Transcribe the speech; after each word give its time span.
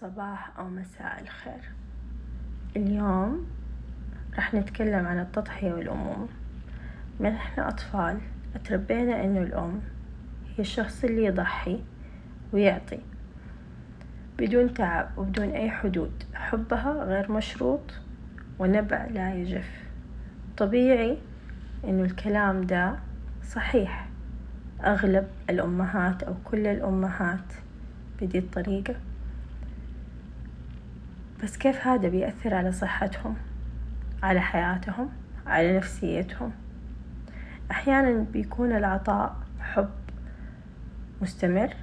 صباح 0.00 0.58
أو 0.58 0.68
مساء 0.68 1.20
الخير. 1.22 1.70
اليوم 2.76 3.46
راح 4.36 4.54
نتكلم 4.54 5.06
عن 5.06 5.20
التضحية 5.20 5.72
والأمومة 5.72 6.28
من 7.20 7.26
إحنا 7.26 7.68
أطفال 7.68 8.20
أتربينا 8.54 9.24
إنه 9.24 9.42
الأم 9.42 9.80
هي 10.48 10.58
الشخص 10.58 11.04
اللي 11.04 11.24
يضحي 11.24 11.80
ويعطي 12.52 12.98
بدون 14.38 14.74
تعب 14.74 15.18
وبدون 15.18 15.48
أي 15.48 15.70
حدود. 15.70 16.24
حبها 16.34 17.04
غير 17.04 17.32
مشروط 17.32 17.94
ونبع 18.58 19.06
لا 19.06 19.34
يجف. 19.34 19.84
طبيعي 20.56 21.18
إنه 21.84 22.02
الكلام 22.02 22.60
ده 22.60 22.98
صحيح. 23.42 24.08
أغلب 24.84 25.28
الأمهات 25.50 26.22
أو 26.22 26.34
كل 26.44 26.66
الأمهات 26.66 27.52
بدي 28.20 28.38
الطريقة. 28.38 28.94
بس 31.44 31.56
كيف 31.56 31.86
هذا 31.86 32.08
بيأثر 32.08 32.54
على 32.54 32.72
صحتهم 32.72 33.36
على 34.22 34.40
حياتهم 34.40 35.08
على 35.46 35.76
نفسيتهم؟ 35.76 36.52
أحيانا 37.70 38.24
بيكون 38.32 38.72
العطاء 38.72 39.36
حب 39.60 39.90
مستمر 41.22 41.74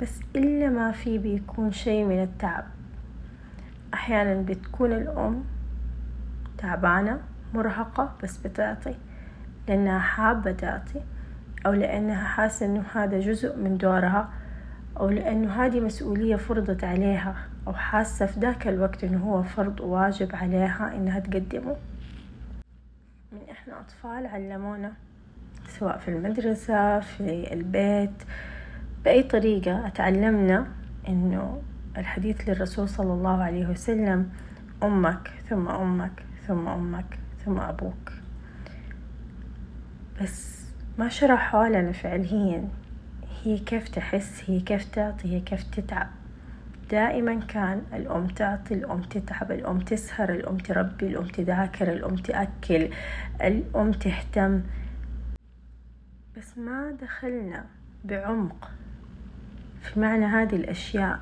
بس 0.00 0.20
إلا 0.36 0.68
ما 0.68 0.92
في 0.92 1.18
بيكون 1.18 1.72
شيء 1.72 2.04
من 2.04 2.22
التعب. 2.22 2.64
أحيانا 3.94 4.42
بتكون 4.42 4.92
الأم 4.92 5.44
تعبانة 6.58 7.20
مرهقة 7.54 8.16
بس 8.22 8.36
بتعطي 8.36 8.94
لأنها 9.68 9.98
حابة 9.98 10.52
تعطي 10.52 11.00
أو 11.66 11.72
لأنها 11.72 12.24
حاسة 12.24 12.66
إنه 12.66 12.84
هذا 12.94 13.20
جزء 13.20 13.56
من 13.56 13.76
دورها. 13.76 14.28
أو 15.02 15.08
لأنه 15.08 15.64
هذه 15.64 15.80
مسؤولية 15.80 16.36
فرضت 16.36 16.84
عليها 16.84 17.36
أو 17.66 17.72
حاسة 17.72 18.26
في 18.26 18.40
ذاك 18.40 18.68
الوقت 18.68 19.04
إنه 19.04 19.24
هو 19.24 19.42
فرض 19.42 19.80
وواجب 19.80 20.36
عليها 20.36 20.92
إنها 20.96 21.20
تقدمه. 21.20 21.76
من 23.32 23.38
إحنا 23.50 23.80
أطفال 23.80 24.26
علمونا 24.26 24.92
سواء 25.68 25.98
في 25.98 26.08
المدرسة 26.08 27.00
في 27.00 27.52
البيت 27.52 28.22
بأي 29.04 29.22
طريقة 29.22 29.88
تعلمنا 29.88 30.66
إنه 31.08 31.62
الحديث 31.96 32.48
للرسول 32.48 32.88
صلى 32.88 33.12
الله 33.12 33.42
عليه 33.42 33.66
وسلم 33.66 34.30
أمك 34.82 35.30
ثم 35.48 35.68
أمك 35.68 36.22
ثم 36.46 36.68
أمك 36.68 37.18
ثم 37.44 37.60
أبوك. 37.60 38.12
بس 40.22 40.66
ما 40.98 41.08
شرحوا 41.08 41.68
لنا 41.68 41.92
فعليا. 41.92 42.81
هي 43.44 43.58
كيف 43.58 43.88
تحس 43.88 44.42
هي 44.46 44.60
كيف 44.60 44.84
تعطي 44.84 45.34
هي 45.34 45.40
كيف 45.40 45.62
تتعب. 45.62 46.08
دائما 46.90 47.40
كان 47.40 47.82
الأم 47.92 48.26
تعطي 48.26 48.74
الأم 48.74 49.02
تتعب 49.02 49.52
الأم 49.52 49.80
تسهر 49.80 50.32
الأم 50.32 50.56
تربي 50.58 51.06
الأم 51.06 51.26
تذاكر 51.26 51.92
الأم 51.92 52.16
تأكل 52.16 52.88
الأم 53.42 53.92
تهتم. 53.92 54.62
بس 56.36 56.58
ما 56.58 56.96
دخلنا 57.02 57.64
بعمق 58.04 58.70
في 59.82 60.00
معنى 60.00 60.24
هذه 60.24 60.56
الأشياء 60.56 61.20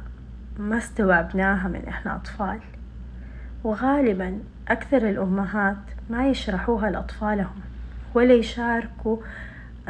ما 0.58 0.78
استوعبناها 0.78 1.68
من 1.68 1.88
إحنا 1.88 2.16
أطفال. 2.16 2.60
وغالبا 3.64 4.38
أكثر 4.68 5.08
الأمهات 5.08 5.76
ما 6.10 6.28
يشرحوها 6.28 6.91
لأطفالهم 6.91 7.60
ولا 8.14 8.34
يشاركوا 8.34 9.16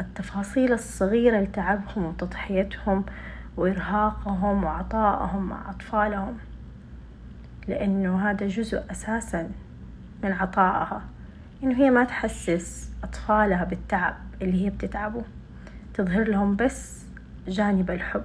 التفاصيل 0.01 0.73
الصغيرة 0.73 1.39
لتعبهم 1.39 2.05
وتضحيتهم 2.05 3.05
وإرهاقهم 3.57 4.63
وعطائهم 4.63 5.49
مع 5.49 5.69
أطفالهم 5.69 6.37
لأنه 7.67 8.29
هذا 8.29 8.47
جزء 8.47 8.83
أساسا 8.91 9.51
من 10.23 10.31
عطائها 10.31 11.01
إنه 11.63 11.75
هي 11.75 11.89
ما 11.89 12.03
تحسس 12.03 12.91
أطفالها 13.03 13.63
بالتعب 13.63 14.15
اللي 14.41 14.65
هي 14.65 14.69
بتتعبه 14.69 15.23
تظهر 15.93 16.23
لهم 16.23 16.55
بس 16.55 17.05
جانب 17.47 17.91
الحب. 17.91 18.23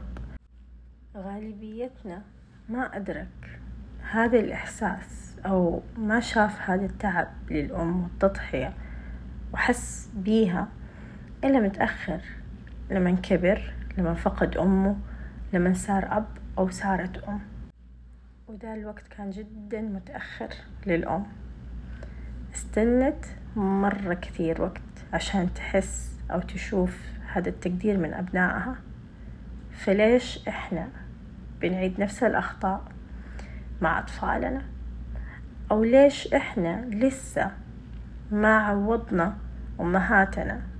غالبيتنا 1.16 2.22
ما 2.68 2.96
أدرك 2.96 3.60
هذا 4.10 4.40
الإحساس 4.40 5.36
أو 5.46 5.82
ما 5.98 6.20
شاف 6.20 6.70
هذا 6.70 6.84
التعب 6.84 7.28
للأم 7.50 8.02
والتضحية 8.02 8.72
وحس 9.52 10.10
بيها 10.14 10.68
إلا 11.44 11.60
متأخر 11.60 12.20
لما 12.90 13.10
كبر 13.10 13.72
لما 13.98 14.14
فقد 14.14 14.56
أمه 14.56 14.96
لما 15.52 15.74
صار 15.74 16.16
أب 16.16 16.26
أو 16.58 16.70
صارت 16.70 17.24
أم. 17.24 17.40
وده 18.48 18.74
الوقت 18.74 19.08
كان 19.08 19.30
جدا 19.30 19.80
متأخر 19.80 20.48
للأم. 20.86 21.26
استنت 22.54 23.24
مرة 23.56 24.14
كثير 24.14 24.62
وقت 24.62 24.82
عشان 25.12 25.54
تحس 25.54 26.16
أو 26.30 26.40
تشوف 26.40 26.98
هذا 27.32 27.48
التقدير 27.48 27.98
من 27.98 28.14
أبنائها. 28.14 28.76
فليش 29.72 30.48
إحنا 30.48 30.88
بنعيد 31.60 32.00
نفس 32.00 32.22
الأخطاء 32.22 32.84
مع 33.80 33.98
أطفالنا؟ 33.98 34.62
أو 35.70 35.84
ليش 35.84 36.34
إحنا 36.34 36.84
لسه 36.84 37.50
ما 38.30 38.58
عوضنا 38.58 39.36
أمهاتنا؟ 39.80 40.75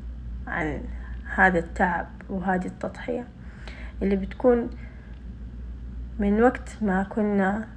عن 0.47 0.81
هذا 1.35 1.59
التعب 1.59 2.07
وهذه 2.29 2.67
التضحية 2.67 3.27
اللي 4.03 4.17
بتكون 4.17 4.71
من 6.19 6.43
وقت 6.43 6.77
ما 6.83 7.03
كنا 7.03 7.69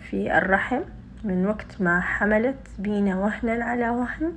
في 0.00 0.38
الرحم 0.38 0.80
من 1.24 1.46
وقت 1.46 1.80
ما 1.80 2.00
حملت 2.00 2.68
بينا 2.78 3.16
وهنا 3.16 3.64
على 3.64 3.88
وهن 3.88 4.32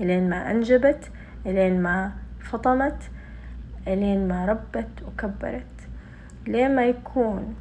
إلين 0.00 0.30
ما 0.30 0.50
أنجبت 0.50 1.10
إلين 1.46 1.82
ما 1.82 2.12
فطمت 2.40 3.10
إلين 3.88 4.28
ما 4.28 4.44
ربت 4.44 5.02
وكبرت. 5.06 5.64
لين 6.46 6.76
ما 6.76 6.86
يكون 6.86 7.54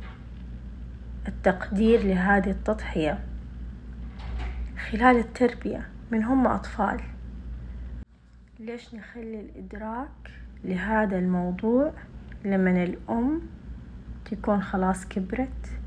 التقدير 1.28 2.04
لهذه 2.04 2.50
التضحية 2.50 3.20
خلال 4.92 5.18
التربية 5.18 5.86
من 6.12 6.24
هم 6.24 6.48
أطفال؟ 6.48 7.00
ليش 8.70 8.96
نخلي 8.96 9.40
الإدراك 9.40 10.32
لهذا 10.64 11.20
الموضوع 11.20 11.94
لمن 12.46 12.84
الأم 12.84 13.42
تكون 14.32 14.62
خلاص 14.62 15.06
كبرت؟ 15.06 15.80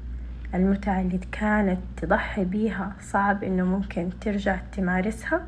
المتعة 0.54 1.00
اللي 1.00 1.18
كانت 1.18 1.80
تضحي 1.96 2.44
بيها 2.44 2.96
صعب 3.00 3.44
إنه 3.44 3.64
ممكن 3.64 4.10
ترجع 4.20 4.56
تمارسها. 4.56 5.46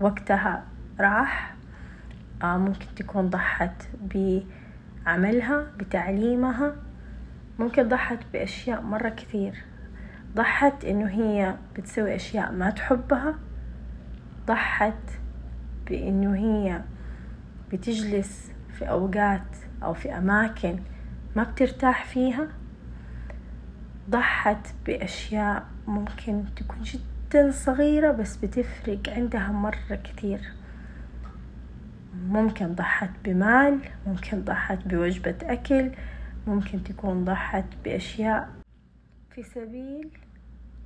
وقتها 0.00 0.64
راح 1.00 1.54
آه 2.42 2.58
ممكن 2.58 2.86
تكون 2.96 3.30
ضحت 3.30 3.88
بعملها 4.00 5.66
بتعليمها. 5.78 6.76
ممكن 7.58 7.88
ضحت 7.88 8.18
بأشياء 8.32 8.82
مرة 8.82 9.08
كثير. 9.08 9.64
ضحت 10.34 10.84
إنه 10.84 11.06
هي 11.06 11.56
بتسوي 11.76 12.14
أشياء 12.14 12.52
ما 12.52 12.70
تحبها. 12.70 13.34
ضحت 14.46 15.23
بإنه 15.88 16.36
هي 16.36 16.82
بتجلس 17.72 18.52
في 18.78 18.88
أوقات 18.90 19.56
أو 19.82 19.94
في 19.94 20.18
أماكن 20.18 20.78
ما 21.36 21.42
بترتاح 21.42 22.04
فيها 22.04 22.48
ضحت 24.10 24.74
بأشياء 24.86 25.66
ممكن 25.86 26.44
تكون 26.56 26.82
جدا 26.82 27.50
صغيرة 27.50 28.12
بس 28.12 28.36
بتفرق 28.36 29.00
عندها 29.08 29.48
مرة 29.52 29.94
كثير 30.04 30.40
ممكن 32.28 32.74
ضحت 32.74 33.10
بمال 33.24 33.78
ممكن 34.06 34.44
ضحت 34.44 34.78
بوجبة 34.86 35.36
أكل 35.42 35.90
ممكن 36.46 36.84
تكون 36.84 37.24
ضحت 37.24 37.64
بأشياء. 37.84 38.48
في 39.30 39.42
سبيل 39.42 40.08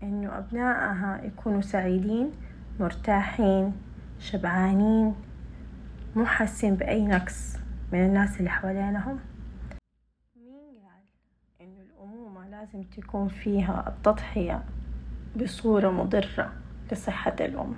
إنه 0.03 0.39
أبنائها 0.39 1.21
يكونوا 1.25 1.61
سعيدين 1.61 2.31
مرتاحين. 2.81 3.73
شبعانين 4.21 5.15
مو 6.17 6.27
حاسين 6.27 6.75
بأي 6.75 7.07
نقص 7.07 7.57
من 7.93 8.05
الناس 8.05 8.39
اللي 8.39 8.51
حوالينهم. 8.51 9.19
مين 10.37 10.75
قال 10.83 11.03
إنه 11.61 11.81
الأمومة 11.81 12.49
لازم 12.49 12.83
تكون 12.83 13.29
فيها 13.29 13.85
التضحية 13.89 14.63
بصورة 15.37 15.91
مضرة 15.91 16.53
لصحة 16.93 17.37
الأم؟ 17.41 17.75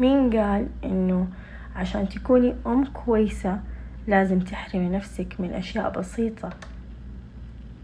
مين 0.00 0.30
قال 0.38 0.68
إنه 0.84 1.28
عشان 1.76 2.08
تكوني 2.08 2.54
أم 2.66 2.84
كويسة 2.84 3.60
لازم 4.06 4.40
تحرمي 4.40 4.88
نفسك 4.88 5.40
من 5.40 5.52
أشياء 5.52 5.90
بسيطة 5.98 6.50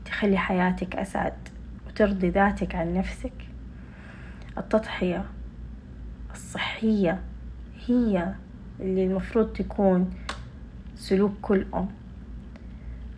تخلي 0.04 0.38
حياتك 0.38 0.96
أسعد 0.96 1.48
وترضي 1.86 2.30
ذاتك 2.30 2.74
عن 2.74 2.94
نفسك؟ 2.94 3.32
التضحية 4.58 5.24
الصحية 6.32 7.20
هي 7.86 8.32
اللي 8.80 9.04
المفروض 9.06 9.52
تكون 9.52 10.10
سلوك 10.96 11.32
كل 11.42 11.66
أم. 11.75 11.88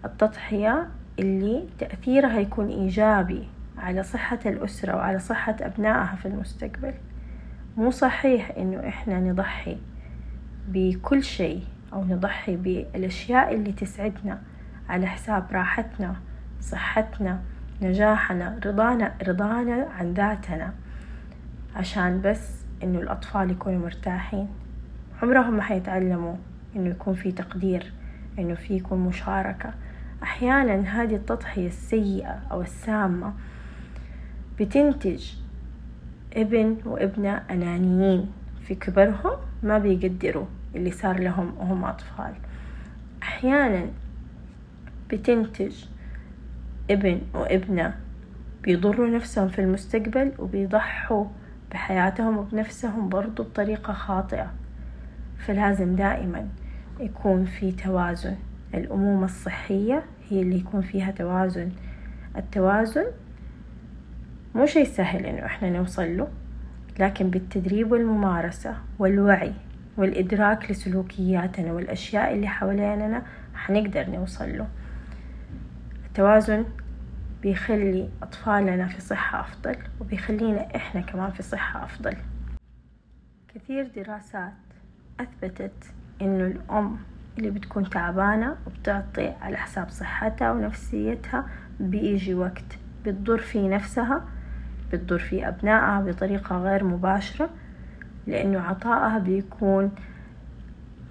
التضحية 0.04 0.88
اللي 1.18 1.68
تأثيرها 1.78 2.38
يكون 2.38 2.68
إيجابي 2.68 3.48
على 3.78 4.02
صحة 4.02 4.38
الأسرة 4.46 4.96
وعلى 4.96 5.18
صحة 5.18 5.56
أبنائها 5.60 6.16
في 6.22 6.28
المستقبل. 6.28 6.94
مو 7.76 7.90
صحيح 7.90 8.52
إنه 8.58 8.88
إحنا 8.88 9.20
نضحي 9.20 9.76
بكل 10.68 11.22
شيء 11.24 11.64
أو 11.92 12.04
نضحي 12.04 12.56
بالأشياء 12.56 13.54
اللي 13.54 13.72
تسعدنا 13.72 14.38
على 14.88 15.06
حساب 15.06 15.46
راحتنا 15.52 16.16
صحتنا 16.60 17.40
نجاحنا 17.82 18.58
رضانا 18.66 19.14
رضانا 19.28 19.88
عن 19.98 20.14
ذاتنا. 20.14 20.72
عشان 21.76 22.20
بس 22.24 22.59
إنه 22.82 22.98
الأطفال 22.98 23.50
يكونوا 23.50 23.78
مرتاحين. 23.78 24.48
عمرهم 25.22 25.56
ما 25.56 25.62
حيتعلموا 25.62 26.34
إنه 26.76 26.90
يكون 26.90 27.14
في 27.14 27.32
تقدير 27.32 27.92
إنه 28.38 28.54
في 28.54 28.76
يكون 28.76 28.98
مشاركة. 28.98 29.74
أحيانا 30.22 31.02
هذه 31.02 31.14
التضحية 31.14 31.66
السيئة 31.66 32.40
أو 32.50 32.62
السامة 32.62 33.32
بتنتج 34.60 35.32
ابن 36.32 36.76
وابنة 36.84 37.42
أنانيين 37.50 38.32
في 38.62 38.74
كبرهم 38.74 39.36
ما 39.62 39.78
بيقدروا 39.78 40.46
اللي 40.76 40.90
صار 40.90 41.20
لهم 41.20 41.54
وهم 41.58 41.84
أطفال. 41.84 42.32
أحيانا 43.22 43.86
بتنتج 45.10 45.84
ابن 46.90 47.20
وابنة 47.34 47.94
بيضروا 48.62 49.06
نفسهم 49.06 49.48
في 49.48 49.58
المستقبل 49.60 50.32
وبيضحوا 50.38 51.24
بحياتهم 51.72 52.38
وبنفسهم 52.38 53.08
برضو 53.08 53.42
بطريقة 53.42 53.92
خاطئة. 53.92 54.50
فلازم 55.38 55.96
دائما 55.96 56.48
يكون 57.00 57.44
في 57.44 57.72
توازن. 57.72 58.36
الأمومة 58.74 59.24
الصحية 59.24 60.02
هي 60.28 60.42
اللي 60.42 60.56
يكون 60.56 60.80
فيها 60.80 61.10
توازن. 61.10 61.70
التوازن 62.36 63.04
مو 64.54 64.66
شيء 64.66 64.84
سهل 64.84 65.26
إنه 65.26 65.46
إحنا 65.46 65.70
نوصل 65.70 66.16
له 66.16 66.28
لكن 66.98 67.30
بالتدريب 67.30 67.92
والممارسة 67.92 68.74
والوعي 68.98 69.52
والإدراك 69.96 70.70
لسلوكياتنا 70.70 71.72
والأشياء 71.72 72.34
اللي 72.34 72.48
حواليننا 72.48 73.22
حنقدر 73.54 74.10
نوصل 74.10 74.58
له. 74.58 74.66
التوازن 76.06 76.64
بيخلي 77.42 78.08
أطفالنا 78.22 78.86
في 78.86 79.00
صحة 79.00 79.40
أفضل 79.40 79.76
وبيخلينا 80.00 80.76
إحنا 80.76 81.00
كمان 81.00 81.30
في 81.30 81.42
صحة 81.42 81.84
أفضل. 81.84 82.16
كثير 83.54 83.90
دراسات 83.96 84.52
أثبتت 85.20 85.84
إنه 86.22 86.46
الأم 86.46 86.96
اللي 87.38 87.50
بتكون 87.50 87.90
تعبانة 87.90 88.56
وبتعطي 88.66 89.28
على 89.40 89.56
حساب 89.56 89.88
صحتها 89.88 90.52
ونفسيتها 90.52 91.46
بيجي 91.80 92.34
وقت 92.34 92.78
بتضر 93.04 93.38
في 93.38 93.68
نفسها 93.68 94.24
بتضر 94.92 95.18
في 95.18 95.48
أبنائها 95.48 96.00
بطريقة 96.00 96.58
غير 96.58 96.84
مباشرة 96.84 97.50
لأنه 98.26 98.60
عطائها 98.60 99.18
بيكون 99.18 99.90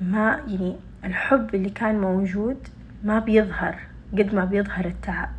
ما 0.02 0.42
يعني 0.48 0.75
الحب 1.04 1.56
اللي 1.56 1.70
كان 1.70 2.02
موجود 2.02 2.68
ما 3.04 3.20
بيظهر 3.20 3.75
قد 4.14 4.36
ما 4.36 4.46
بيظهر 4.46 4.86
التعب. 4.86 5.30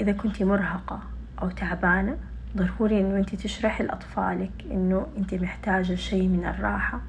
إذا 0.00 0.12
كنت 0.12 0.42
مرهقة 0.42 1.00
أو 1.42 1.50
تعبانة 1.50 2.16
ضروري 2.56 3.00
إنه 3.00 3.16
أنت 3.16 3.34
تشرحي 3.34 3.84
لأطفالك 3.84 4.50
إنه 4.70 5.06
أنت 5.18 5.34
محتاجة 5.34 5.94
شيء 5.94 6.28
من 6.28 6.44
الراحة. 6.46 7.00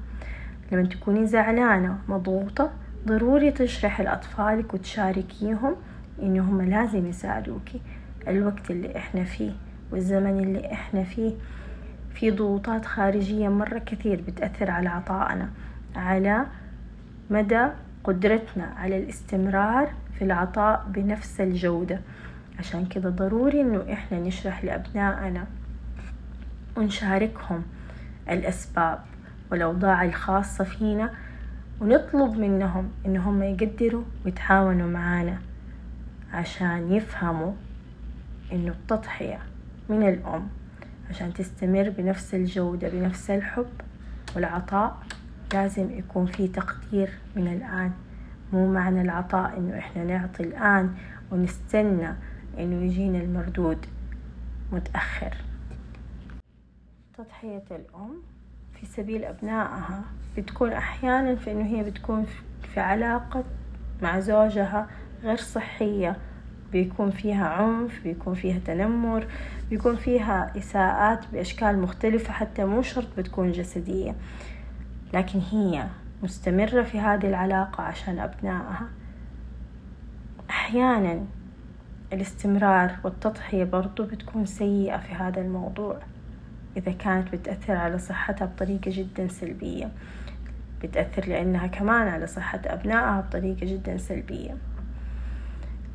لما 0.72 0.82
تكوني 0.82 1.26
زعلانة 1.26 1.98
مضغوطة 2.08 2.70
ضروري 3.06 3.50
تشرحي 3.50 4.02
لأطفالك 4.04 4.74
وتشاركيهم 4.74 5.76
إنه 6.22 6.42
هم 6.42 6.62
لازم 6.62 7.06
يساعدوكي 7.06 7.80
الوقت 8.28 8.70
اللي 8.70 8.96
إحنا 8.96 9.24
فيه 9.24 9.52
والزمن 9.92 10.38
اللي 10.40 10.72
إحنا 10.72 11.04
فيه 11.04 11.34
في 12.14 12.30
ضغوطات 12.30 12.84
خارجية 12.86 13.48
مرة 13.48 13.78
كثير 13.78 14.24
بتأثر 14.26 14.70
على 14.70 14.88
عطائنا 14.88 15.48
على 15.96 16.46
مدى 17.30 17.66
قدرتنا 18.04 18.64
على 18.76 18.98
الاستمرار 18.98 19.88
في 20.18 20.24
العطاء 20.24 20.86
بنفس 20.88 21.40
الجودة. 21.40 22.00
عشان 22.60 22.86
كده 22.86 23.10
ضروري 23.10 23.60
إنه 23.60 23.92
إحنا 23.92 24.18
نشرح 24.20 24.64
لأبنائنا 24.64 25.46
ونشاركهم 26.76 27.62
الأسباب 28.30 28.98
والأوضاع 29.50 30.04
الخاصة 30.04 30.64
فينا 30.64 31.10
ونطلب 31.80 32.36
منهم 32.38 32.90
إنهم 33.06 33.42
يقدروا 33.42 34.04
ويتعاونوا 34.24 34.90
معانا 34.90 35.38
عشان 36.32 36.92
يفهموا 36.92 37.52
إنه 38.52 38.72
التضحية 38.72 39.38
من 39.88 40.08
الأم 40.08 40.48
عشان 41.10 41.32
تستمر 41.34 41.90
بنفس 41.98 42.34
الجودة 42.34 42.88
بنفس 42.88 43.30
الحب 43.30 43.70
والعطاء 44.36 44.98
لازم 45.52 45.90
يكون 45.98 46.26
في 46.26 46.48
تقدير 46.48 47.10
من 47.36 47.46
الآن. 47.48 47.90
مو 48.52 48.72
معنى 48.72 49.02
العطاء 49.02 49.58
إنه 49.58 49.78
إحنا 49.78 50.04
نعطي 50.04 50.42
الآن 50.42 50.94
ونستنى 51.30 52.14
إنه 52.62 52.84
يجينا 52.84 53.18
المردود 53.18 53.86
متأخر. 54.72 55.34
تضحية 57.18 57.64
الأم 57.70 58.22
في 58.74 58.86
سبيل 58.86 59.24
أبنائها 59.24 60.02
بتكون 60.36 60.72
أحيانا 60.72 61.34
في 61.34 61.52
إنه 61.52 61.66
هي 61.66 61.82
بتكون 61.90 62.26
في 62.74 62.80
علاقة 62.80 63.44
مع 64.02 64.20
زوجها 64.20 64.86
غير 65.22 65.36
صحية. 65.36 66.16
بيكون 66.72 67.10
فيها 67.10 67.46
عنف 67.46 68.02
بيكون 68.04 68.34
فيها 68.34 68.58
تنمر 68.58 69.26
بيكون 69.70 69.96
فيها 69.96 70.58
إساءات 70.58 71.24
بأشكال 71.32 71.78
مختلفة 71.78 72.32
حتى 72.32 72.64
مو 72.64 72.82
شرط 72.82 73.08
بتكون 73.18 73.52
جسدية. 73.52 74.14
لكن 75.14 75.38
هي 75.38 75.86
مستمرة 76.22 76.82
في 76.82 77.00
هذه 77.00 77.28
العلاقة 77.28 77.82
عشان 77.82 78.18
أبنائها. 78.18 78.88
أحيانا 80.50 81.24
الاستمرار 82.12 82.96
والتضحية 83.04 83.64
برضو 83.64 84.04
بتكون 84.04 84.46
سيئة 84.46 84.98
في 84.98 85.14
هذا 85.14 85.40
الموضوع 85.40 85.98
إذا 86.76 86.92
كانت 86.92 87.32
بتأثر 87.32 87.76
على 87.76 87.98
صحتها 87.98 88.46
بطريقة 88.46 88.90
جدا 88.94 89.28
سلبية. 89.28 89.90
بتأثر 90.82 91.28
لأنها 91.28 91.66
كمان 91.66 92.08
على 92.08 92.26
صحة 92.26 92.60
أبنائها 92.66 93.20
بطريقة 93.20 93.66
جدا 93.66 93.98
سلبية. 93.98 94.56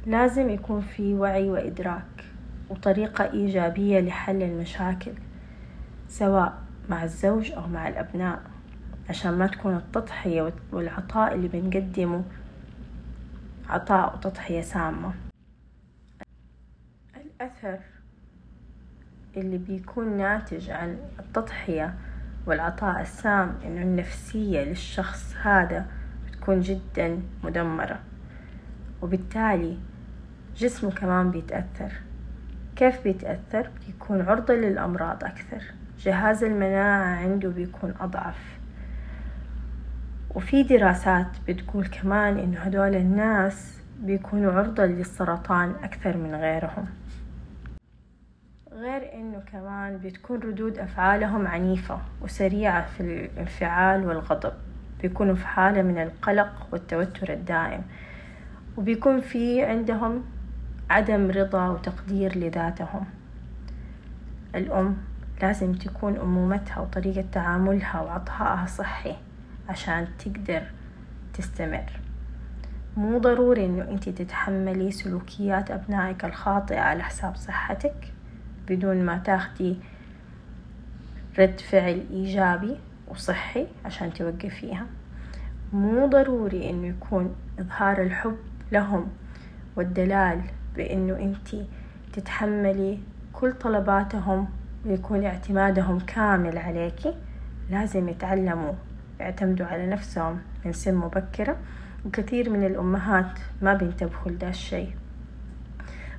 لازم 0.05 0.49
يكون 0.49 0.81
في 0.81 1.13
وعي 1.13 1.49
وإدراك 1.49 2.25
وطريقة 2.69 3.31
إيجابية 3.31 3.99
لحل 3.99 4.43
المشاكل 4.43 5.11
سواء 6.09 6.53
مع 6.89 7.03
الزوج 7.03 7.51
أو 7.51 7.67
مع 7.67 7.87
الأبناء 7.87 8.41
عشان 9.09 9.33
ما 9.33 9.47
تكون 9.47 9.75
التضحية 9.75 10.53
والعطاء 10.71 11.35
اللي 11.35 11.47
بنقدمه 11.47 12.23
عطاء 13.69 14.15
وتضحية 14.15 14.61
سامة. 14.61 15.24
الأثر 17.63 17.79
اللي 19.37 19.57
بيكون 19.57 20.17
ناتج 20.17 20.69
عن 20.69 20.97
التضحية 21.19 21.93
والعطاء 22.45 23.01
السام 23.01 23.55
إنه 23.65 23.81
النفسية 23.81 24.63
للشخص 24.63 25.35
هذا 25.41 25.85
بتكون 26.27 26.61
جدا 26.61 27.21
مدمرة. 27.43 27.99
وبالتالي 29.01 29.77
جسمه 30.57 30.91
كمان 30.91 31.31
بيتأثر. 31.31 31.91
كيف 32.75 33.03
بيتأثر؟ 33.03 33.69
بيكون 33.87 34.21
عرضة 34.21 34.53
للأمراض 34.53 35.23
أكثر. 35.23 35.61
جهاز 35.99 36.43
المناعة 36.43 37.15
عنده 37.15 37.49
بيكون 37.49 37.93
أضعف. 37.99 38.59
وفي 40.35 40.63
دراسات 40.63 41.27
بتقول 41.47 41.87
كمان 41.87 42.39
إنه 42.39 42.59
هدول 42.59 42.95
الناس 42.95 43.79
بيكونوا 43.99 44.51
عرضة 44.51 44.85
للسرطان 44.85 45.75
أكثر 45.83 46.17
من 46.17 46.35
غيرهم. 46.35 46.85
غير 48.75 49.13
إنه 49.13 49.41
كمان 49.51 49.97
بتكون 49.97 50.39
ردود 50.39 50.79
أفعالهم 50.79 51.47
عنيفة 51.47 51.99
وسريعة 52.21 52.85
في 52.85 53.01
الانفعال 53.01 54.07
والغضب. 54.07 54.53
بيكونوا 55.01 55.35
في 55.35 55.47
حالة 55.47 55.81
من 55.81 55.97
القلق 55.97 56.67
والتوتر 56.71 57.33
الدائم. 57.33 57.81
وبيكون 58.77 59.21
في 59.21 59.65
عندهم 59.65 60.23
عدم 60.89 61.31
رضا 61.31 61.69
وتقدير 61.69 62.37
لذاتهم. 62.37 63.05
الأم 64.55 64.97
لازم 65.41 65.73
تكون 65.73 66.17
أمومتها 66.17 66.79
وطريقة 66.79 67.25
تعاملها 67.31 68.01
وعطائها 68.01 68.65
صحي 68.65 69.15
عشان 69.69 70.07
تقدر 70.19 70.61
تستمر. 71.33 71.99
مو 72.97 73.17
ضروري 73.17 73.65
إنه 73.65 73.89
انت 73.89 74.09
تتحملي 74.09 74.91
سلوكيات 74.91 75.71
أبنائك 75.71 76.25
الخاطئة 76.25 76.79
على 76.79 77.03
حساب 77.03 77.35
صحتك. 77.35 78.14
بدون 78.67 79.05
ما 79.05 79.17
تاخدي 79.17 79.77
رد 81.39 81.59
فعل 81.59 82.05
إيجابي 82.11 82.77
وصحي 83.07 83.67
عشان 83.85 84.13
توقفيها. 84.13 84.85
مو 85.73 86.07
ضروري 86.07 86.69
إنه 86.69 86.87
يكون 86.87 87.35
إظهار 87.59 88.01
الحب 88.01 88.37
لهم 88.71 89.07
والدلال 89.75 90.41
بأنه 90.75 91.15
أنت 91.15 91.63
تتحملي 92.13 92.99
كل 93.33 93.53
طلباتهم 93.53 94.47
ويكون 94.85 95.25
اعتمادهم 95.25 95.99
كامل 95.99 96.57
عليكي. 96.57 97.13
لازم 97.71 98.09
يتعلموا 98.09 98.73
يعتمدوا 99.19 99.65
على 99.65 99.87
نفسهم 99.87 100.39
من 100.65 100.73
سن 100.73 100.95
مبكرة. 100.95 101.57
وكثير 102.05 102.49
من 102.49 102.65
الأمهات 102.65 103.39
ما 103.61 103.73
بينتبهوا 103.73 104.31
لدا 104.31 104.49
الشيء. 104.49 104.89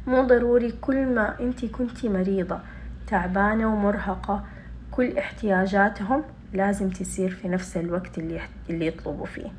مو 0.06 0.22
ضروري 0.22 0.72
كل 0.72 1.06
ما 1.06 1.40
انتي 1.40 1.68
كنتي 1.68 2.08
مريضة 2.08 2.60
تعبانة 3.06 3.66
ومرهقة 3.74 4.44
كل 4.90 5.18
احتياجاتهم 5.18 6.24
لازم 6.52 6.90
تصير 6.90 7.30
في 7.30 7.48
نفس 7.48 7.76
الوقت 7.76 8.18
اللي, 8.18 8.40
اللي 8.70 8.86
يطلبوا 8.86 9.26
فيه. 9.26 9.52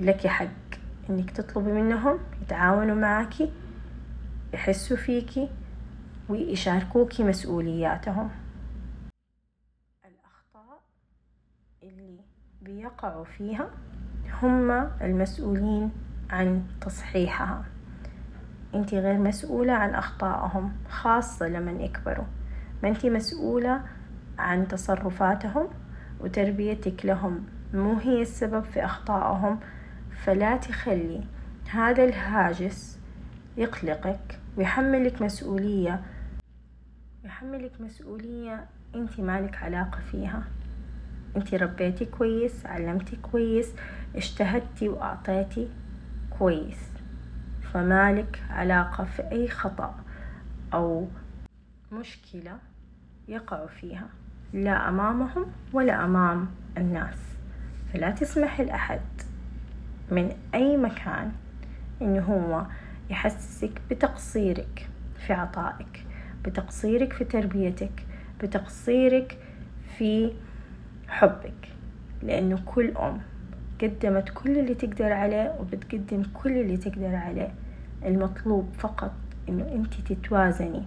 لك 0.00 0.26
حق 0.26 0.46
إنك 1.10 1.30
تطلبي 1.30 1.72
منهم 1.72 2.18
يتعاونوا 2.42 2.94
معاكي 2.94 3.52
يحسوا 4.54 4.96
فيكي 4.96 5.48
ويشاركوكي 6.28 7.24
مسؤولياتهم. 7.24 8.30
الأخطاء 10.04 10.80
اللي 11.82 12.20
بيقعوا 12.62 13.24
فيها 13.24 13.70
هم 14.42 14.70
المسؤولين 15.02 15.90
عن 16.30 16.62
تصحيحها. 16.80 17.73
انت 18.74 18.94
غير 18.94 19.18
مسؤولة 19.18 19.72
عن 19.72 19.94
أخطائهم 19.94 20.72
خاصة 20.88 21.48
لمن 21.48 21.80
يكبروا. 21.80 22.24
ما 22.82 22.88
انت 22.88 23.06
مسؤولة 23.06 23.80
عن 24.38 24.68
تصرفاتهم 24.68 25.68
وتربيتك 26.20 27.06
لهم. 27.06 27.44
مو 27.74 27.94
هي 27.94 28.22
السبب 28.22 28.64
في 28.64 28.84
أخطائهم 28.84 29.60
فلا 30.24 30.56
تخلي 30.56 31.24
هذا 31.70 32.04
الهاجس 32.04 32.98
يقلقك 33.56 34.38
ويحملك 34.56 35.22
مسؤولية. 35.22 36.02
يحملك 37.24 37.80
مسؤولية 37.80 38.64
انت 38.94 39.20
مالك 39.20 39.56
علاقة 39.62 39.98
فيها. 40.10 40.44
انت 41.36 41.54
ربيتي 41.54 42.04
كويس 42.04 42.66
علمتي 42.66 43.16
كويس 43.16 43.72
اجتهدتي 44.16 44.88
وأعطيتي 44.88 45.68
كويس. 46.38 46.93
فمالك 47.74 48.42
علاقة 48.50 49.04
في 49.04 49.22
أي 49.32 49.48
خطأ 49.48 49.94
أو 50.74 51.08
مشكلة 51.92 52.58
يقعوا 53.28 53.66
فيها. 53.66 54.06
لا 54.52 54.88
أمامهم 54.88 55.46
ولا 55.72 56.04
أمام 56.04 56.46
الناس. 56.78 57.18
فلا 57.92 58.10
تسمح 58.10 58.60
لأحد 58.60 59.00
من 60.10 60.32
أي 60.54 60.76
مكان 60.76 61.32
إنه 62.02 62.22
هو 62.22 62.66
يحسسك 63.10 63.82
بتقصيرك 63.90 64.88
في 65.26 65.32
عطائك 65.32 66.06
بتقصيرك 66.44 67.12
في 67.12 67.24
تربيتك 67.24 68.06
بتقصيرك 68.40 69.38
في 69.98 70.32
حبك. 71.08 71.68
لأنه 72.22 72.62
كل 72.66 72.96
أم 72.96 73.20
قدمت 73.82 74.28
كل 74.28 74.58
اللي 74.58 74.74
تقدر 74.74 75.12
عليه 75.12 75.56
وبتقدم 75.60 76.22
كل 76.34 76.52
اللي 76.52 76.76
تقدر 76.76 77.14
عليه. 77.14 77.54
المطلوب 78.04 78.68
فقط 78.78 79.12
إنه 79.48 79.68
أنت 79.74 79.94
تتوازني 79.94 80.82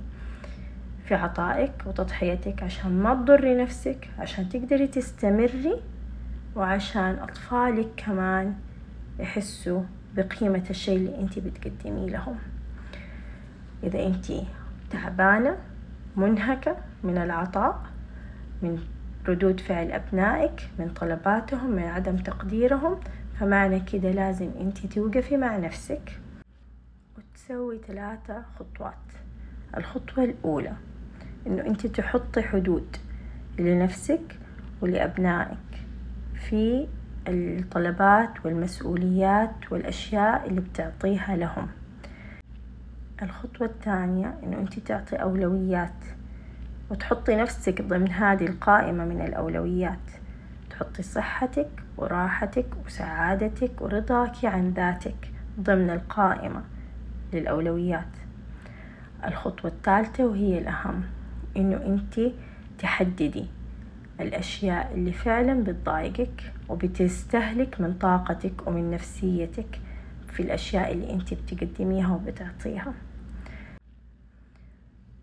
في 1.05 1.15
عطائك 1.15 1.71
وتضحيتك 1.86 2.63
عشان 2.63 2.91
ما 3.03 3.13
تضري 3.13 3.55
نفسك 3.55 4.09
عشان 4.19 4.50
تقدري 4.50 4.88
تستمري 4.88 5.81
وعشان 6.55 7.19
أطفالك 7.19 7.88
كمان 7.97 8.53
يحسوا 9.19 9.81
بقيمة 10.15 10.63
الشيء 10.69 10.97
اللي 10.97 11.19
أنت 11.19 11.39
بتقدميه 11.39 12.09
لهم. 12.09 12.36
إذا 13.83 14.05
أنت 14.05 14.25
تعبانة 14.91 15.57
منهكة 16.15 16.75
من 17.03 17.17
العطاء 17.17 17.81
من 18.62 18.79
ردود 19.27 19.59
فعل 19.59 19.91
أبنائك 19.91 20.69
من 20.79 20.89
طلباتهم 20.89 21.71
من 21.71 21.83
عدم 21.83 22.17
تقديرهم 22.17 22.95
فمعنى 23.39 23.79
كده 23.79 24.12
لازم 24.12 24.50
أنت 24.62 24.86
توقفي 24.86 25.38
مع 25.38 25.57
نفسك. 25.57 26.19
وتسوي 27.50 27.80
ثلاثة 27.88 28.44
خطوات. 28.60 28.94
الخطوة 29.77 30.24
الأولى 30.24 30.74
إنه 31.48 31.66
أنت 31.66 31.88
تحطي 31.88 32.42
حدود 32.42 32.98
لنفسك 33.60 34.39
ولأبنائك 34.82 35.86
في 36.34 36.88
الطلبات 37.27 38.46
والمسؤوليات 38.46 39.72
والأشياء 39.72 40.48
اللي 40.48 40.62
بتعطيها 40.62 41.36
لهم. 41.36 41.68
الخطوة 43.22 43.68
الثانية 43.68 44.39
إنه 44.44 44.58
أنت 44.58 44.80
تعطي 44.80 45.16
أولويات 45.16 46.06
وتحطي 46.89 47.36
نفسك 47.36 47.82
ضمن 47.82 48.12
هذه 48.12 48.46
القائمة 48.46 49.06
من 49.06 49.22
الأولويات. 49.22 50.12
تحطي 50.70 51.04
صحتك 51.04 51.70
وراحتك 51.98 52.68
وسعادتك 52.86 53.82
ورضاك 53.82 54.46
عن 54.46 54.70
ذاتك 54.70 55.32
ضمن 55.60 55.89
القائمة. 55.89 56.76
للأولويات. 57.34 58.07
الخطوة 59.25 59.72
الثالثة 59.72 60.25
وهي 60.25 60.57
الأهم 60.57 61.03
إنه 61.57 61.75
أنت 61.86 62.31
تحددي 62.79 63.46
الأشياء 64.19 64.93
اللي 64.93 65.12
فعلا 65.12 65.63
بتضايقك 65.63 66.53
وبتستهلك 66.69 67.81
من 67.81 67.93
طاقتك 67.93 68.67
ومن 68.67 68.91
نفسيتك 68.91 69.79
في 70.27 70.39
الأشياء 70.43 70.91
اللي 70.91 71.13
أنت 71.13 71.34
بتقدميها 71.34 72.15
وبتعطيها. 72.15 72.93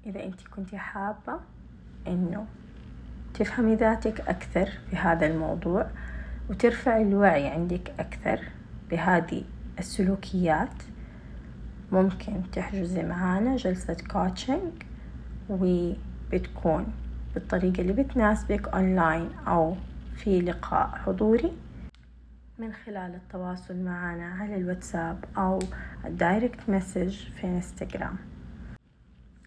إذا 0.06 0.24
أنت 0.24 0.48
كنت 0.56 0.74
حابة 0.74 1.40
إنه 2.06 2.46
تفهمي 3.34 3.74
ذاتك 3.74 4.20
أكثر 4.20 4.68
في 4.90 4.96
هذا 4.96 5.26
الموضوع 5.26 5.86
وترفعي 6.50 7.02
الوعي 7.02 7.46
عندك 7.46 7.92
أكثر 7.98 8.40
بهذه 8.90 9.44
السلوكيات 9.78 10.82
ممكن 11.94 12.50
تحجزي 12.52 13.02
معانا 13.02 13.56
جلسة 13.56 13.96
coaching 14.12 14.72
وبتكون 15.50 16.86
بالطريقة 17.34 17.80
اللي 17.80 17.92
بتناسبك 17.92 18.68
أونلاين 18.68 19.28
أو 19.46 19.76
في 20.16 20.40
لقاء 20.40 20.88
حضوري. 20.88 21.52
من 22.58 22.72
خلال 22.72 23.14
التواصل 23.14 23.76
معنا 23.76 24.26
على 24.26 24.56
الواتساب 24.56 25.24
أو 25.36 25.58
ال 26.04 26.14
direct 26.14 26.70
message 26.70 27.16
في 27.40 27.46
انستغرام 27.46 28.16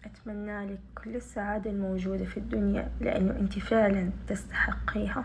أتمنى 0.04 0.66
لك 0.66 0.78
كل 1.04 1.16
السعادة 1.16 1.70
الموجودة 1.70 2.24
في 2.24 2.36
الدنيا 2.36 2.88
لأنه 3.00 3.36
أنت 3.40 3.58
فعلا 3.58 4.10
تستحقيها. 4.28 5.24